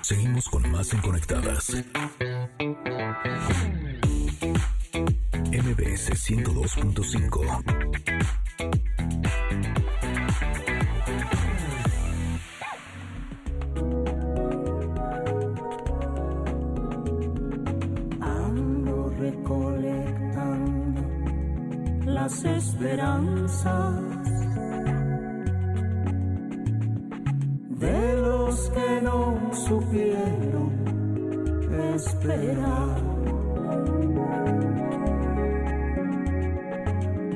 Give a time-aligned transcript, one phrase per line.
[0.00, 1.70] Seguimos con más en Conectadas.
[5.52, 7.62] MBS 102.5.
[18.20, 21.02] Ando recolectando
[22.06, 24.11] las esperanzas
[29.72, 30.70] supieron
[31.94, 32.96] esperar.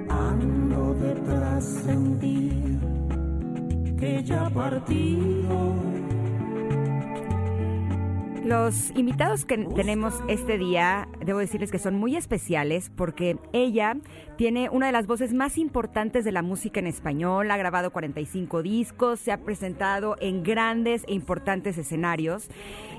[0.09, 1.87] Ando detrás
[2.21, 2.79] día
[3.99, 4.97] que ya partió.
[8.45, 13.97] Los invitados que tenemos este día, debo decirles que son muy especiales porque ella
[14.37, 18.63] tiene una de las voces más importantes de la música en español, ha grabado 45
[18.63, 22.49] discos, se ha presentado en grandes e importantes escenarios.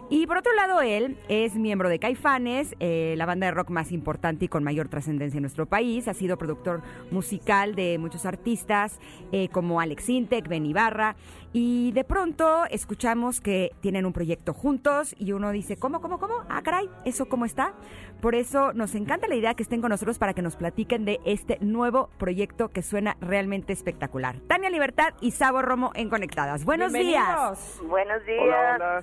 [0.10, 3.92] Y por otro lado, él es miembro de Caifanes, eh, la banda de rock más
[3.92, 6.08] importante y con mayor trascendencia en nuestro país.
[6.08, 9.00] Ha sido productor musical de muchos artistas
[9.34, 11.18] eh, como Alex Intec, Ben Ibarra.
[11.52, 16.36] Y de pronto escuchamos que tienen un proyecto juntos y uno dice, ¿cómo, cómo, cómo?
[16.48, 17.74] Ah, caray, ¿eso cómo está?
[18.22, 21.20] Por eso nos encanta la idea que estén con nosotros para que nos platiquen de
[21.26, 24.38] este nuevo proyecto que suena realmente espectacular.
[24.48, 26.66] Tania Libertad y Sabo Romo en Conectadas.
[26.66, 27.80] Buenos días.
[27.88, 28.42] Buenos días.
[28.42, 29.02] Hola, hola.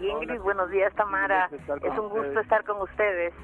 [0.00, 0.42] Ingrid, Hola.
[0.42, 1.48] buenos días, Tamara.
[1.52, 2.42] Es un gusto ustedes.
[2.42, 3.34] estar con ustedes.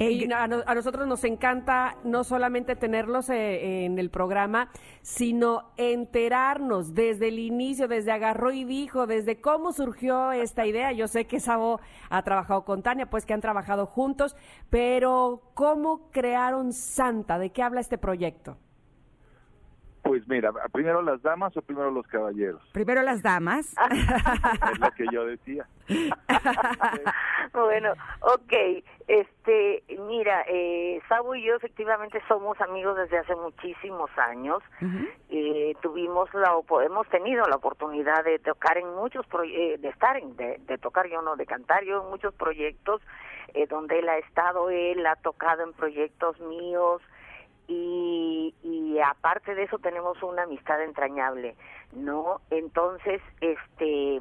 [0.00, 4.70] Y a, no- a nosotros nos encanta no solamente tenerlos eh, en el programa,
[5.02, 10.92] sino enterarnos desde el inicio, desde agarró y dijo, desde cómo surgió esta idea.
[10.92, 14.36] Yo sé que Sabo ha trabajado con Tania, pues que han trabajado juntos,
[14.70, 17.38] pero ¿cómo crearon Santa?
[17.38, 18.56] ¿De qué habla este proyecto?
[20.02, 22.62] Pues mira, primero las damas o primero los caballeros.
[22.72, 23.74] Primero las damas.
[24.72, 25.66] Es lo que yo decía.
[27.52, 28.82] bueno, ok.
[29.06, 29.79] Este,
[30.30, 34.62] mira, eh, Sabo y yo efectivamente somos amigos desde hace muchísimos años.
[34.80, 35.08] Ujú.
[35.28, 40.16] Eh, tuvimos la hemos tenido la oportunidad de tocar en muchos proye- eh, de estar
[40.16, 43.00] en de, de tocar yo no de cantar yo en muchos proyectos
[43.54, 47.00] eh, donde él ha estado él ha tocado en proyectos míos
[47.68, 51.54] y, y aparte de eso tenemos una amistad entrañable
[51.92, 54.16] no entonces este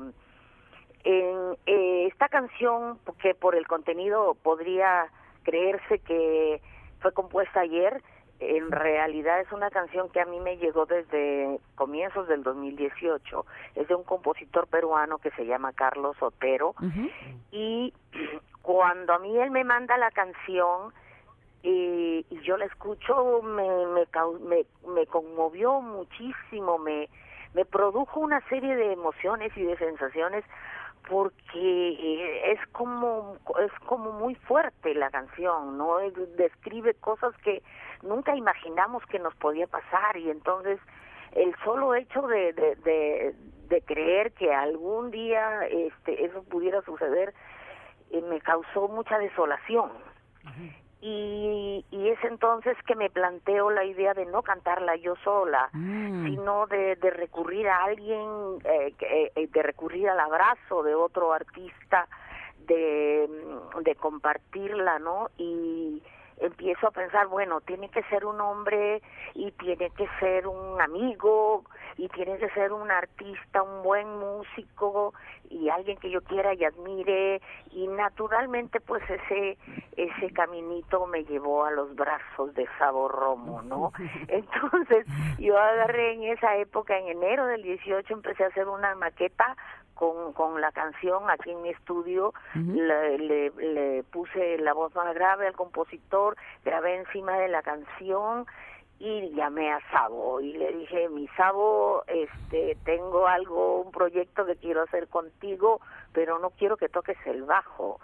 [1.03, 5.07] en eh, esta canción que por el contenido podría
[5.49, 6.61] creerse que
[6.99, 8.01] fue compuesta ayer
[8.39, 13.45] en realidad es una canción que a mí me llegó desde comienzos del 2018
[13.75, 16.73] es de un compositor peruano que se llama Carlos Otero.
[17.51, 17.93] Y
[18.61, 20.93] cuando a mí él me manda la canción
[21.63, 24.07] eh, y yo la escucho me me,
[24.39, 27.09] me me conmovió muchísimo me
[27.53, 30.45] me produjo una serie de emociones y de sensaciones
[31.07, 35.97] porque eh, es como es como muy fuerte la canción no
[36.37, 37.63] describe cosas que
[38.03, 40.79] nunca imaginamos que nos podía pasar y entonces
[41.33, 43.35] el solo hecho de, de, de,
[43.69, 47.33] de creer que algún día este eso pudiera suceder
[48.11, 49.91] eh, me causó mucha desolación
[51.01, 56.25] y, y es entonces que me planteo la idea de no cantarla yo sola Mm.
[56.25, 61.31] sino de, de recurrir a alguien eh, que- eh, de recurrir al abrazo de otro
[61.33, 62.07] artista
[62.67, 63.29] de,
[63.81, 66.03] de compartirla no y
[66.39, 69.01] empiezo a pensar bueno tiene que ser un hombre
[69.33, 71.63] y tiene que ser un amigo
[71.97, 75.13] y tiene que ser un artista un buen músico
[75.49, 77.41] y alguien que yo quiera y admire.
[77.72, 79.57] Y naturalmente pues ese
[79.95, 83.91] ese caminito me llevó a los brazos de Sabor Romo no
[84.28, 85.05] entonces
[85.38, 89.57] yo agarré en esa época en enero del 18 empecé a hacer una maqueta
[89.99, 95.13] con, con la canción aquí en mi estudio, le, le, le puse la voz más
[95.13, 98.45] grave al compositor, grabé encima de la canción
[98.97, 104.55] y llamé a Sabo y le dije, mi Sabo, este, tengo algo, un proyecto que
[104.55, 105.81] quiero hacer contigo,
[106.13, 107.99] pero no quiero que toques el bajo,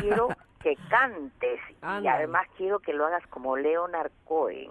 [0.00, 0.28] quiero
[0.62, 1.58] que cantes.
[2.00, 4.70] Y además quiero que lo hagas como Leonard Cohen.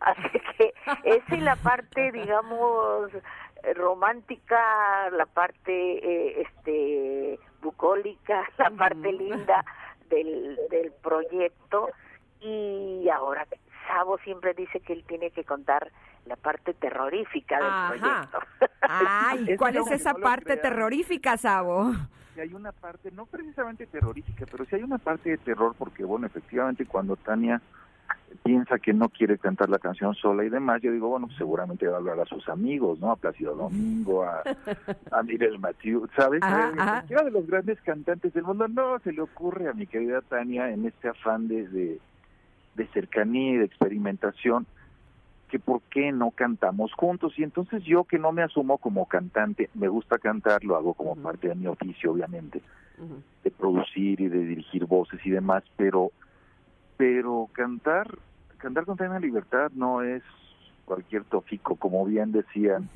[0.00, 0.74] Así que
[1.04, 3.10] esa es la parte, digamos,
[3.72, 9.64] romántica, la parte eh, este bucólica, la parte linda
[10.08, 11.88] del, del proyecto
[12.40, 13.46] y ahora
[13.88, 15.90] Sabo siempre dice que él tiene que contar
[16.26, 17.88] la parte terrorífica del Ajá.
[17.88, 18.38] proyecto.
[18.82, 21.92] Ay, Es ¿cuál es esa no parte terrorífica, Sabo?
[22.34, 26.04] Si hay una parte, no precisamente terrorífica, pero sí hay una parte de terror, porque
[26.04, 27.60] bueno, efectivamente cuando Tania
[28.42, 31.86] piensa que no quiere cantar la canción sola y demás, yo digo, bueno, pues seguramente
[31.86, 33.10] va a hablar a sus amigos, ¿no?
[33.10, 34.42] A Plácido Domingo, a,
[35.10, 36.42] a Mirel Mathieu, ¿sabes?
[36.42, 36.92] Ajá, ajá.
[36.92, 40.70] Cualquiera de los grandes cantantes del mundo, no se le ocurre a mi querida Tania
[40.70, 41.98] en este afán de, de,
[42.74, 44.66] de cercanía y de experimentación
[45.48, 49.70] que por qué no cantamos juntos y entonces yo que no me asumo como cantante,
[49.74, 52.60] me gusta cantar, lo hago como parte de mi oficio obviamente,
[53.42, 56.10] de producir y de dirigir voces y demás, pero
[56.96, 58.18] pero cantar
[58.58, 60.22] cantar con plena libertad no es
[60.84, 62.88] cualquier tofico, como bien decían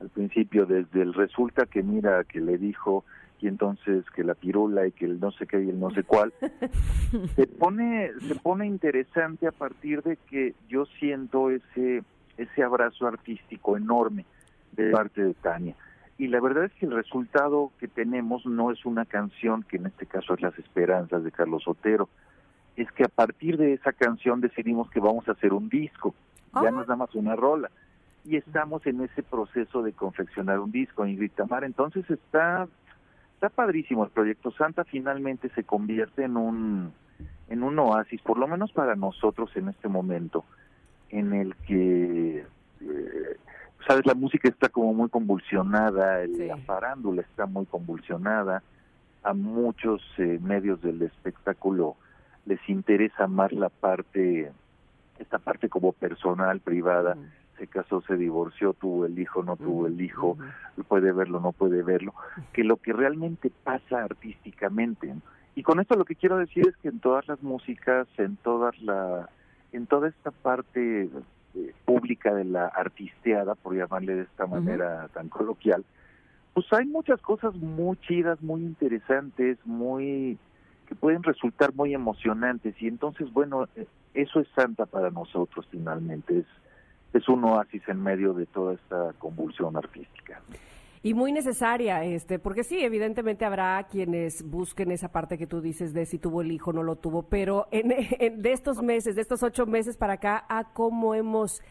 [0.00, 3.04] al principio, desde el resulta que mira que le dijo
[3.40, 6.04] y entonces que la pirula y que el no sé qué y el no sé
[6.04, 6.32] cuál.
[7.36, 12.02] Se pone se pone interesante a partir de que yo siento ese
[12.36, 14.24] ese abrazo artístico enorme
[14.72, 15.74] de parte de Tania.
[16.16, 19.86] Y la verdad es que el resultado que tenemos no es una canción que en
[19.86, 22.08] este caso es Las Esperanzas de Carlos Otero
[22.76, 26.14] es que a partir de esa canción decidimos que vamos a hacer un disco
[26.54, 26.70] ya Ah.
[26.70, 27.70] no es nada más una rola
[28.24, 32.66] y estamos en ese proceso de confeccionar un disco Ingrid Tamar entonces está
[33.34, 36.92] está padrísimo el proyecto Santa finalmente se convierte en un
[37.48, 40.44] en un oasis por lo menos para nosotros en este momento
[41.10, 42.44] en el que
[42.80, 43.36] eh,
[43.86, 46.46] sabes la música está como muy convulsionada el- Sí.
[46.46, 48.62] la farándula está muy convulsionada
[49.22, 51.96] a muchos eh, medios del espectáculo
[52.46, 54.52] les interesa más la parte
[55.18, 57.16] esta parte como personal privada.
[57.58, 60.38] Se casó se divorció tuvo el hijo no tuvo el hijo
[60.88, 62.14] puede verlo, no puede verlo,
[62.52, 65.08] que lo que realmente pasa artísticamente.
[65.08, 65.20] ¿no?
[65.54, 68.80] Y con esto lo que quiero decir es que en todas las músicas, en todas
[68.80, 69.28] la,
[69.72, 71.10] en toda esta parte
[71.54, 75.84] eh, pública de la artisteada, por llamarle de esta manera tan coloquial,
[76.54, 80.38] pues hay muchas cosas muy chidas, muy interesantes, muy
[80.90, 83.66] que pueden resultar muy emocionantes y entonces bueno,
[84.12, 86.46] eso es Santa para nosotros finalmente, es
[87.12, 90.40] es un oasis en medio de toda esta convulsión artística.
[91.02, 95.92] Y muy necesaria, este, porque sí, evidentemente habrá quienes busquen esa parte que tú dices
[95.92, 99.22] de si tuvo el hijo no lo tuvo, pero en, en- de estos meses, de
[99.22, 101.62] estos ocho meses para acá, a cómo hemos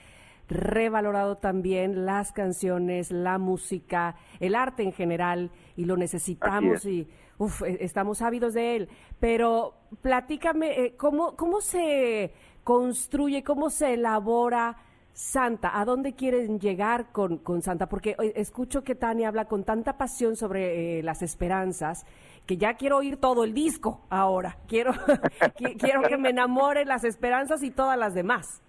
[0.49, 7.07] revalorado también las canciones, la música, el arte en general, y lo necesitamos y
[7.37, 8.89] uf, e- estamos ávidos de él.
[9.19, 14.77] Pero platícame, eh, ¿cómo, ¿cómo se construye, cómo se elabora
[15.13, 15.79] Santa?
[15.79, 17.87] ¿A dónde quieren llegar con, con Santa?
[17.87, 22.05] Porque eh, escucho que Tania habla con tanta pasión sobre eh, las esperanzas
[22.45, 24.57] que ya quiero oír todo el disco ahora.
[24.67, 24.91] Quiero,
[25.57, 28.63] qui- quiero que me enamoren las esperanzas y todas las demás.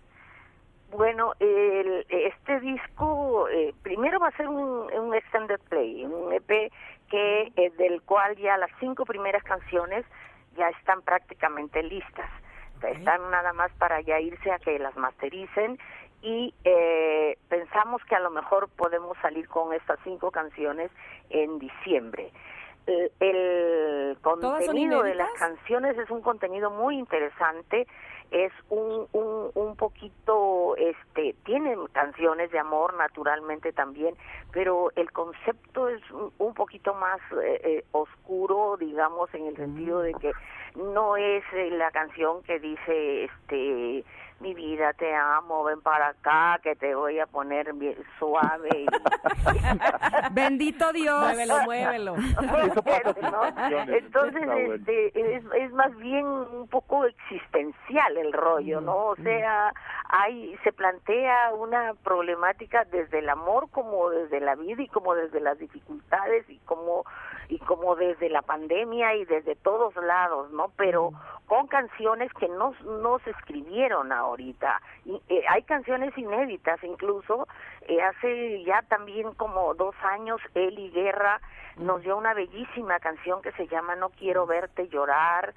[0.90, 6.70] Bueno, el- este disco eh, primero va a ser un, un extended play, un EP
[7.10, 10.04] que eh, del cual ya las cinco primeras canciones
[10.56, 12.31] ya están prácticamente listas.
[12.82, 15.78] Están nada más para ya irse a que las mastericen
[16.22, 20.90] y eh, pensamos que a lo mejor podemos salir con estas cinco canciones
[21.28, 22.32] en diciembre.
[22.87, 27.87] El, el contenido de las canciones es un contenido muy interesante
[28.31, 34.15] es un, un, un poquito, este, tienen canciones de amor naturalmente también,
[34.53, 40.00] pero el concepto es un, un poquito más eh, eh, oscuro, digamos, en el sentido
[40.00, 40.32] de que
[40.77, 44.05] no es eh, la canción que dice, este,
[44.40, 48.69] mi vida te amo, ven para acá, que te voy a poner bien suave.
[48.72, 48.87] y-
[50.32, 51.20] Bendito Dios.
[51.22, 52.14] Muévelo, muévelo.
[53.88, 54.42] Entonces,
[54.75, 58.97] este, es, es más bien un poco existencial el rollo, ¿no?
[59.09, 59.73] O sea,
[60.09, 65.40] hay, se plantea una problemática desde el amor como desde la vida y como desde
[65.40, 67.04] las dificultades y como
[67.49, 70.70] y como desde la pandemia y desde todos lados, ¿no?
[70.76, 71.11] Pero
[71.47, 74.80] con canciones que no, no se escribieron ahorita.
[75.04, 77.46] Y, eh, hay canciones inéditas, incluso
[77.82, 81.40] eh, hace ya también como dos años Eli Guerra
[81.76, 85.54] nos dio una bellísima canción que se llama No quiero verte llorar.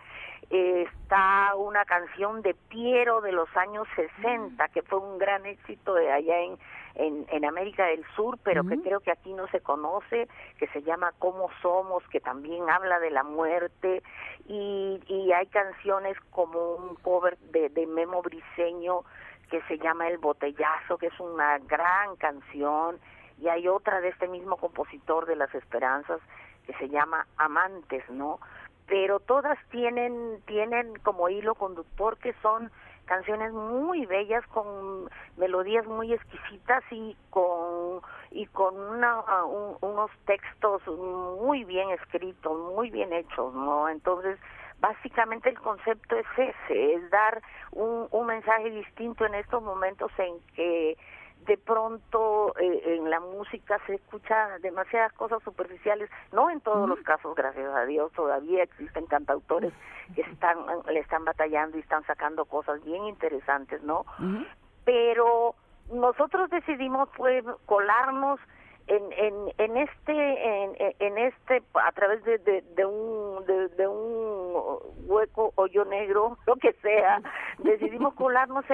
[0.49, 5.93] Eh, está una canción de Piero de los años 60 que fue un gran éxito
[5.95, 6.57] de allá en,
[6.95, 10.83] en, en América del Sur, pero que creo que aquí no se conoce, que se
[10.83, 14.03] llama Cómo Somos, que también habla de la muerte.
[14.47, 19.01] Y, y hay canciones como un cover de, de Memo Briseño
[19.49, 22.99] que se llama El Botellazo, que es una gran canción,
[23.39, 26.21] y hay otra de este mismo compositor de Las Esperanzas
[26.65, 28.39] que se llama Amantes, ¿no?
[28.87, 32.71] Pero todas tienen tienen como hilo conductor que son
[33.05, 40.81] canciones muy bellas con melodías muy exquisitas y con y con una, un- unos textos
[40.87, 43.87] muy bien escritos, muy bien hechos, ¿no?
[43.89, 44.39] Entonces
[44.79, 47.41] básicamente el concepto es ese, es dar
[47.71, 50.97] un, un mensaje distinto en estos momentos en que
[51.45, 56.99] de pronto eh, en la música se escucha demasiadas cosas superficiales, no en todos los
[56.99, 59.73] casos, gracias a Dios, todavía existen cantautores
[60.15, 60.57] que están
[60.87, 64.05] le están batallando y están sacando cosas bien interesantes, ¿no?
[64.85, 65.55] Pero
[65.91, 68.39] nosotros decidimos pues colarnos
[68.87, 75.53] en, en, en este en, en este a través de, de, un de, un hueco
[75.55, 77.21] hoyo negro lo que sea
[77.63, 78.65] decidimos colarnos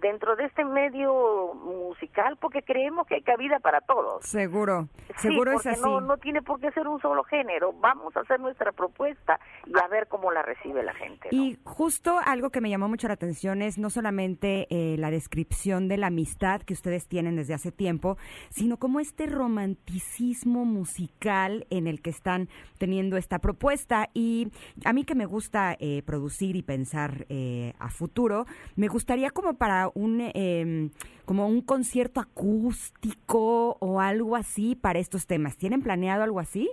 [0.00, 4.24] dentro de este medio musical porque creemos que hay cabida para todos.
[4.24, 7.72] Seguro seguro es así no no tiene por qué ser un solo género.
[7.72, 12.18] Vamos a hacer nuestra propuesta y a ver cómo la recibe la gente y justo
[12.24, 16.08] algo que me llamó mucho la atención es no solamente eh, la descripción de la
[16.08, 18.16] amistad que ustedes tienen desde hace tiempo
[18.50, 22.48] sino como este romanticismo musical en el que están
[22.78, 24.08] teniendo esta propuesta.
[24.14, 24.48] Y
[24.84, 29.54] a mí que me gusta eh, producir y pensar eh, a futuro, me gustaría como
[29.54, 30.90] para un, em,
[31.24, 35.56] como un concierto acústico o algo así para estos temas.
[35.56, 36.70] ¿Tienen planeado algo así?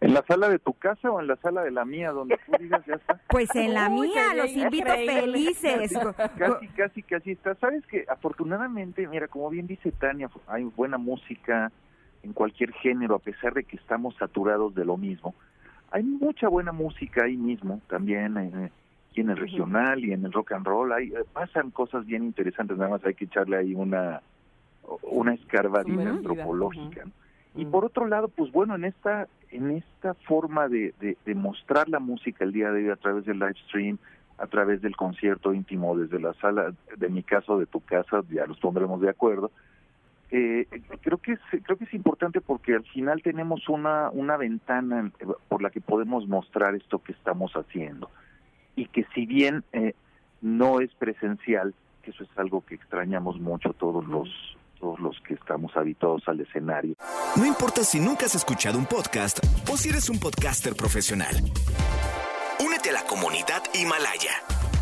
[0.00, 2.52] ¿En la sala de tu casa o en la sala de la mía, donde tú
[2.60, 3.18] digas ya está?
[3.28, 5.92] Pues en la mía, los invito felices.
[6.38, 7.54] Casi, casi, casi está.
[7.54, 11.72] Sabes que afortunadamente, mira, como bien dice Tania, hay buena música
[12.22, 15.34] en cualquier género, a pesar de que estamos saturados de lo mismo.
[15.90, 18.70] Hay mucha buena música ahí mismo, también eh,
[19.14, 20.92] y en el regional y en el rock and roll.
[20.92, 24.20] Hay, eh, pasan cosas bien interesantes, nada más hay que echarle ahí una,
[25.02, 27.04] una escarbadita antropológica.
[27.56, 32.00] Y por otro lado, pues bueno, en esta en esta forma de, de, mostrar la
[32.00, 33.98] música el día de hoy a través del live stream,
[34.36, 38.46] a través del concierto íntimo desde la sala, de mi caso, de tu casa, ya
[38.46, 39.52] los pondremos de acuerdo.
[40.32, 40.66] Eh,
[41.02, 45.12] creo que es creo que es importante porque al final tenemos una una ventana
[45.46, 48.10] por la que podemos mostrar esto que estamos haciendo
[48.76, 49.94] y que si bien eh,
[50.40, 54.28] no es presencial, que eso es algo que extrañamos mucho todos los
[55.00, 56.94] los que estamos habituados al escenario.
[57.36, 59.38] No importa si nunca has escuchado un podcast
[59.70, 61.34] o si eres un podcaster profesional.
[62.64, 64.32] Únete a la comunidad Himalaya.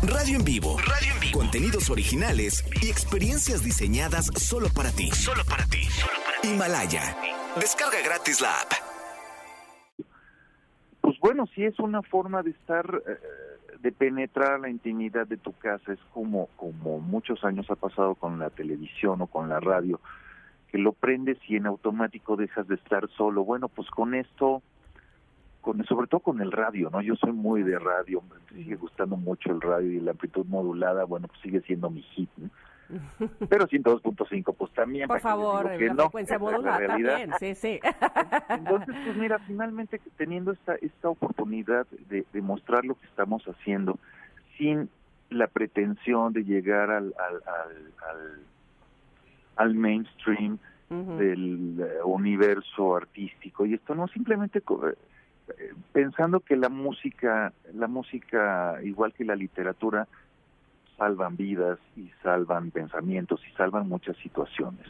[0.03, 0.77] Radio en vivo.
[0.79, 1.39] Radio en vivo.
[1.39, 5.09] Contenidos originales y experiencias diseñadas solo para ti.
[5.11, 5.87] Solo para ti.
[6.43, 7.15] Himalaya.
[7.55, 8.73] Descarga gratis la app.
[10.99, 13.17] Pues bueno, sí es una forma de estar eh,
[13.83, 18.39] de penetrar la intimidad de tu casa es como como muchos años ha pasado con
[18.39, 19.99] la televisión o con la radio
[20.71, 23.43] que lo prendes y en automático dejas de estar solo.
[23.43, 24.63] Bueno pues con esto
[25.59, 29.17] con sobre todo con el radio no yo soy muy de radio me sigue gustando
[29.17, 32.49] mucho el radio y la amplitud modulada bueno pues sigue siendo mi hit ¿no?
[33.49, 35.07] Pero 102.5, pues también.
[35.07, 37.79] Por favor, que la no, frecuencia modulada también, sí, sí.
[38.49, 43.97] Entonces, pues mira, finalmente teniendo esta, esta oportunidad de, de mostrar lo que estamos haciendo
[44.57, 44.89] sin
[45.29, 47.41] la pretensión de llegar al, al,
[48.09, 48.39] al,
[49.55, 50.57] al, mainstream
[50.89, 58.79] del eh, universo artístico y esto no simplemente eh, pensando que la música la música
[58.83, 60.07] igual que la literatura
[61.03, 64.87] salvan vidas y salvan pensamientos y salvan muchas situaciones.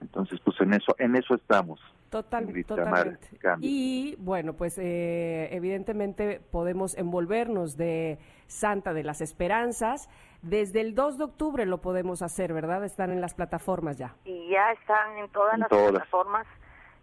[0.00, 1.80] Entonces, pues en eso, en eso estamos.
[2.10, 3.28] Total, totalmente.
[3.60, 10.08] Y bueno, pues eh, evidentemente podemos envolvernos de Santa de las Esperanzas.
[10.42, 12.84] Desde el 2 de octubre lo podemos hacer, ¿verdad?
[12.84, 14.14] Están en las plataformas ya.
[14.24, 16.46] Y ya están en todas las plataformas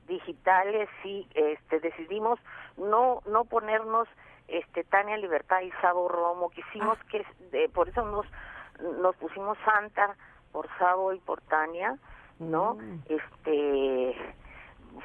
[0.07, 2.39] digitales y este, decidimos
[2.77, 4.07] no no ponernos
[4.47, 7.05] este Tania Libertad y Sabo Romo quisimos ah.
[7.09, 8.25] que por eso nos
[8.99, 10.15] nos pusimos Santa
[10.51, 11.97] por Sabo y por Tania
[12.39, 13.03] no mm.
[13.09, 14.15] este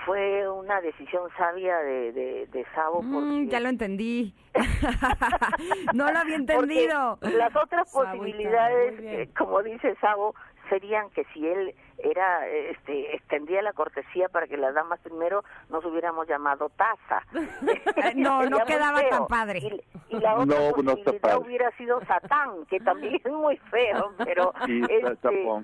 [0.07, 4.35] fue una decisión sabia de, de, de Sabo mm, ya lo entendí
[5.95, 7.19] no lo había entendido.
[7.21, 10.35] las otras posibilidades como dice Sabo
[10.71, 15.85] serían que si él era este extendía la cortesía para que las damas primero nos
[15.85, 17.23] hubiéramos llamado taza.
[18.15, 19.61] No no quedaba tan padre.
[20.09, 24.53] Y, la otra posibilidad hubiera sido satán que también es muy feo pero
[24.89, 25.63] este...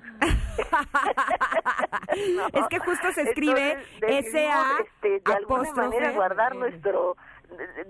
[2.53, 7.15] es que justo se escribe S A este, de alguna manera guardar nuestro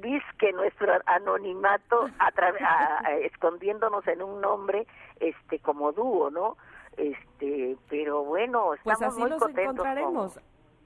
[0.01, 4.87] disque nuestro anonimato a, escondiéndonos en un nombre
[5.19, 6.57] este como dúo no
[6.95, 10.39] este pero bueno pues estamos así muy los encontraremos.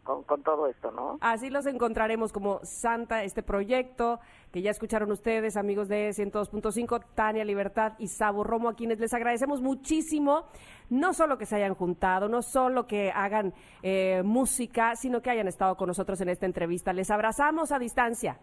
[0.04, 4.20] con, con, todo esto no así los encontraremos como Santa este proyecto
[4.52, 9.14] que ya escucharon ustedes amigos de 102.5 Tania Libertad y Sabo Romo a quienes les
[9.14, 10.46] agradecemos muchísimo
[10.90, 15.48] no solo que se hayan juntado no solo que hagan eh, música sino que hayan
[15.48, 16.94] estado con nosotros en esta entrevista.
[16.94, 18.40] Les abrazamos a distancia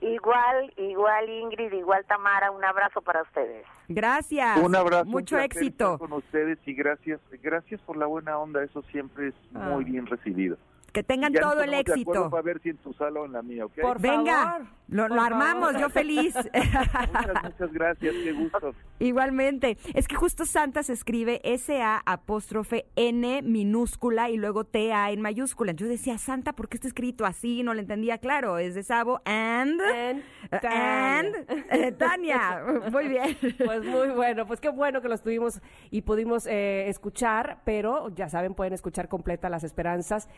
[0.00, 3.64] Igual, igual Ingrid, igual Tamara, un abrazo para ustedes.
[3.88, 4.58] Gracias.
[4.58, 5.04] Un abrazo.
[5.06, 5.94] Mucho un éxito.
[5.94, 9.86] estar Con ustedes y gracias, gracias por la buena onda, eso siempre es muy Ah.
[9.86, 10.56] bien recibido.
[10.96, 12.30] Que tengan Ya todo el éxito.
[12.30, 13.80] Para ver si en tu sala o en la mía, ¿ok?
[13.82, 15.80] Por Venga, favor, lo, por lo armamos, favor.
[15.82, 16.34] yo feliz.
[16.54, 18.74] Muchas, muchas gracias, qué gusto.
[18.98, 19.76] Igualmente.
[19.92, 25.72] Es que justo Santa se escribe S-A apóstrofe N minúscula y luego T-A en mayúscula.
[25.72, 27.62] Yo decía, Santa, ¿por qué está escrito así?
[27.62, 28.56] No lo entendía claro.
[28.56, 29.78] Es de Sabo and...
[29.82, 31.34] And and
[31.70, 32.62] eh, Tania.
[32.90, 33.36] Muy bien.
[33.62, 35.60] Pues muy bueno, pues qué bueno que los tuvimos
[35.90, 40.28] y pudimos eh, escuchar, pero ya saben, pueden escuchar completa Las Esperanzas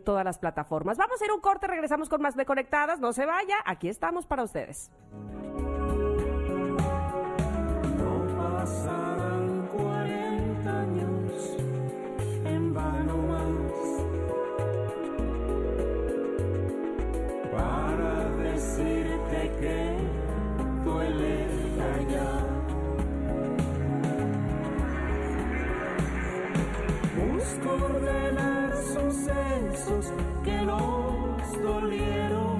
[0.00, 0.96] todas las plataformas.
[0.98, 4.26] Vamos a hacer un corte, regresamos con más de Conectadas, no se vaya, aquí estamos
[4.26, 4.90] para ustedes.
[7.98, 11.56] No pasarán 40 años
[12.44, 13.40] en vano más
[17.52, 19.96] para decirte que
[20.84, 22.48] duele callar.
[27.16, 30.12] Busco ordenar sucesos
[30.44, 32.58] que nos dolieron.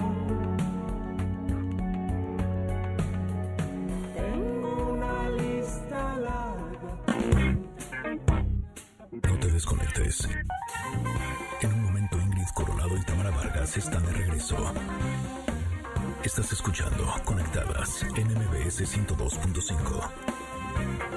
[4.14, 6.96] Tengo una lista larga.
[9.28, 10.28] No te desconectes.
[11.60, 14.56] En un momento Ingrid Coronado y Tamara Vargas están de regreso.
[16.24, 21.09] Estás escuchando Conectadas en MBS 102.5.